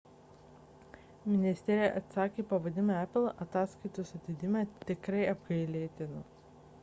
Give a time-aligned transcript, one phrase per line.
[1.31, 6.27] ministerija atsakė pavadindama apple ataskaitos atidėjimą tikrai apgailėtinu